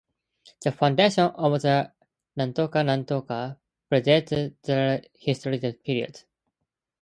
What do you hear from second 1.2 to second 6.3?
of the Ichinomiya Asama Jinja predates the historical period.